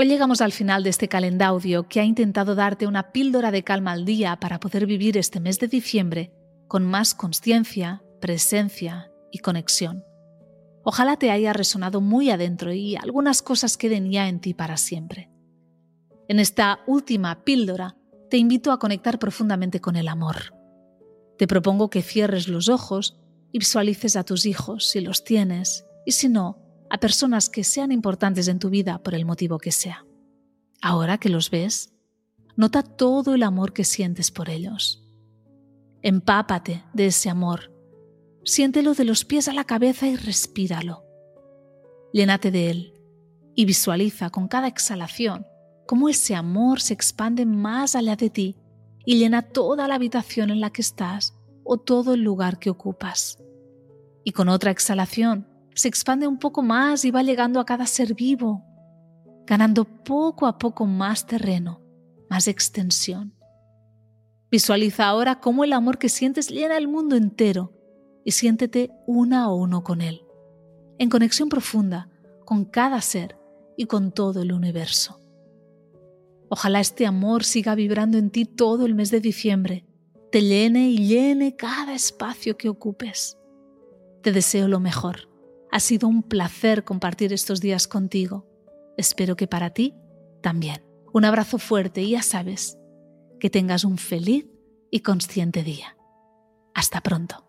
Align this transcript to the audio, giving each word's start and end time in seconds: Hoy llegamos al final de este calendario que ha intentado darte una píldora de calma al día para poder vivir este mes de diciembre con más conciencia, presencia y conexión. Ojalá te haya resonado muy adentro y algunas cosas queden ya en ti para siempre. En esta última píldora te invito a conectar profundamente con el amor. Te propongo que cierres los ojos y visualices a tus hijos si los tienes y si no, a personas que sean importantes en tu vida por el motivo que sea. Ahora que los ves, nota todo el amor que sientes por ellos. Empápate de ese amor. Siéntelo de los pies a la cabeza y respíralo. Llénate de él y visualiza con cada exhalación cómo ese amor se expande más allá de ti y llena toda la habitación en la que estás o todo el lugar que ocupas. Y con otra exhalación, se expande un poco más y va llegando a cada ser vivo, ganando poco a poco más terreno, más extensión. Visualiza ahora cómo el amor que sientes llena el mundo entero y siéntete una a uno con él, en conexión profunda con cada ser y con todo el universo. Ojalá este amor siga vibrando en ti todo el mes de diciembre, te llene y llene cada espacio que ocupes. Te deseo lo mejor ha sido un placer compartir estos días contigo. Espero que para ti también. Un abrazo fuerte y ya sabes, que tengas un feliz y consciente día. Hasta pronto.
Hoy 0.00 0.06
llegamos 0.06 0.40
al 0.42 0.52
final 0.52 0.84
de 0.84 0.90
este 0.90 1.08
calendario 1.08 1.88
que 1.88 1.98
ha 1.98 2.04
intentado 2.04 2.54
darte 2.54 2.86
una 2.86 3.10
píldora 3.10 3.50
de 3.50 3.64
calma 3.64 3.90
al 3.90 4.04
día 4.04 4.36
para 4.36 4.60
poder 4.60 4.86
vivir 4.86 5.16
este 5.16 5.40
mes 5.40 5.58
de 5.58 5.66
diciembre 5.66 6.32
con 6.68 6.86
más 6.86 7.16
conciencia, 7.16 8.04
presencia 8.20 9.10
y 9.32 9.40
conexión. 9.40 10.04
Ojalá 10.84 11.16
te 11.16 11.32
haya 11.32 11.52
resonado 11.52 12.00
muy 12.00 12.30
adentro 12.30 12.72
y 12.72 12.94
algunas 12.94 13.42
cosas 13.42 13.76
queden 13.76 14.12
ya 14.12 14.28
en 14.28 14.38
ti 14.38 14.54
para 14.54 14.76
siempre. 14.76 15.32
En 16.28 16.38
esta 16.38 16.78
última 16.86 17.42
píldora 17.42 17.96
te 18.30 18.36
invito 18.36 18.70
a 18.70 18.78
conectar 18.78 19.18
profundamente 19.18 19.80
con 19.80 19.96
el 19.96 20.06
amor. 20.06 20.54
Te 21.38 21.48
propongo 21.48 21.90
que 21.90 22.02
cierres 22.02 22.46
los 22.46 22.68
ojos 22.68 23.18
y 23.50 23.58
visualices 23.58 24.14
a 24.14 24.22
tus 24.22 24.46
hijos 24.46 24.86
si 24.86 25.00
los 25.00 25.24
tienes 25.24 25.86
y 26.06 26.12
si 26.12 26.28
no, 26.28 26.67
a 26.90 26.98
personas 26.98 27.48
que 27.48 27.64
sean 27.64 27.92
importantes 27.92 28.48
en 28.48 28.58
tu 28.58 28.70
vida 28.70 29.02
por 29.02 29.14
el 29.14 29.24
motivo 29.24 29.58
que 29.58 29.72
sea. 29.72 30.04
Ahora 30.80 31.18
que 31.18 31.28
los 31.28 31.50
ves, 31.50 31.92
nota 32.56 32.82
todo 32.82 33.34
el 33.34 33.42
amor 33.42 33.72
que 33.72 33.84
sientes 33.84 34.30
por 34.30 34.48
ellos. 34.50 35.04
Empápate 36.02 36.84
de 36.92 37.06
ese 37.06 37.28
amor. 37.28 37.72
Siéntelo 38.44 38.94
de 38.94 39.04
los 39.04 39.24
pies 39.24 39.48
a 39.48 39.52
la 39.52 39.64
cabeza 39.64 40.06
y 40.06 40.16
respíralo. 40.16 41.04
Llénate 42.12 42.50
de 42.50 42.70
él 42.70 42.94
y 43.54 43.64
visualiza 43.64 44.30
con 44.30 44.48
cada 44.48 44.68
exhalación 44.68 45.46
cómo 45.86 46.08
ese 46.08 46.34
amor 46.34 46.80
se 46.80 46.94
expande 46.94 47.46
más 47.46 47.96
allá 47.96 48.14
de 48.14 48.30
ti 48.30 48.56
y 49.04 49.18
llena 49.18 49.42
toda 49.42 49.88
la 49.88 49.94
habitación 49.94 50.50
en 50.50 50.60
la 50.60 50.70
que 50.70 50.82
estás 50.82 51.34
o 51.64 51.78
todo 51.78 52.14
el 52.14 52.22
lugar 52.22 52.58
que 52.58 52.70
ocupas. 52.70 53.38
Y 54.22 54.32
con 54.32 54.48
otra 54.48 54.70
exhalación, 54.70 55.48
se 55.78 55.86
expande 55.86 56.26
un 56.26 56.38
poco 56.38 56.60
más 56.64 57.04
y 57.04 57.12
va 57.12 57.22
llegando 57.22 57.60
a 57.60 57.64
cada 57.64 57.86
ser 57.86 58.14
vivo, 58.14 58.64
ganando 59.46 59.84
poco 59.84 60.48
a 60.48 60.58
poco 60.58 60.86
más 60.86 61.24
terreno, 61.24 61.80
más 62.28 62.48
extensión. 62.48 63.32
Visualiza 64.50 65.06
ahora 65.06 65.38
cómo 65.38 65.62
el 65.62 65.72
amor 65.72 65.98
que 65.98 66.08
sientes 66.08 66.50
llena 66.50 66.76
el 66.76 66.88
mundo 66.88 67.14
entero 67.14 67.72
y 68.24 68.32
siéntete 68.32 68.90
una 69.06 69.44
a 69.44 69.52
uno 69.52 69.84
con 69.84 70.00
él, 70.00 70.24
en 70.98 71.10
conexión 71.10 71.48
profunda 71.48 72.10
con 72.44 72.64
cada 72.64 73.00
ser 73.00 73.38
y 73.76 73.86
con 73.86 74.10
todo 74.10 74.42
el 74.42 74.50
universo. 74.50 75.20
Ojalá 76.48 76.80
este 76.80 77.06
amor 77.06 77.44
siga 77.44 77.76
vibrando 77.76 78.18
en 78.18 78.30
ti 78.30 78.46
todo 78.46 78.84
el 78.84 78.96
mes 78.96 79.12
de 79.12 79.20
diciembre, 79.20 79.86
te 80.32 80.42
llene 80.42 80.90
y 80.90 81.06
llene 81.06 81.54
cada 81.54 81.94
espacio 81.94 82.56
que 82.56 82.68
ocupes. 82.68 83.38
Te 84.22 84.32
deseo 84.32 84.66
lo 84.66 84.80
mejor 84.80 85.28
ha 85.70 85.80
sido 85.80 86.08
un 86.08 86.22
placer 86.22 86.84
compartir 86.84 87.32
estos 87.32 87.60
días 87.60 87.88
contigo. 87.88 88.46
Espero 88.96 89.36
que 89.36 89.46
para 89.46 89.70
ti 89.70 89.94
también. 90.42 90.84
Un 91.12 91.24
abrazo 91.24 91.58
fuerte 91.58 92.02
y 92.02 92.10
ya 92.10 92.22
sabes, 92.22 92.78
que 93.40 93.50
tengas 93.50 93.84
un 93.84 93.98
feliz 93.98 94.46
y 94.90 95.00
consciente 95.00 95.62
día. 95.62 95.96
Hasta 96.74 97.00
pronto. 97.00 97.47